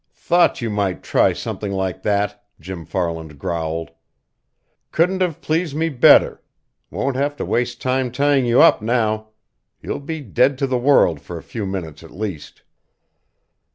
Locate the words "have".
5.21-5.41, 7.15-7.35